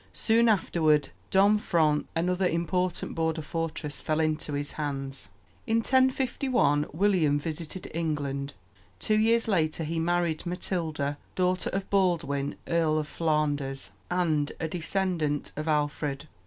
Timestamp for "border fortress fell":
3.13-4.19